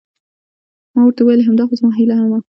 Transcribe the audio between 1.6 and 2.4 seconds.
خو زما هیله هم وه.